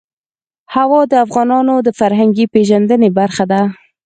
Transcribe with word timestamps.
هوا 0.75 0.99
د 1.11 1.13
افغانانو 1.25 1.75
د 1.81 1.89
فرهنګي 1.99 2.45
پیژندنې 2.53 3.09
برخه 3.19 3.43
ده. 3.51 3.61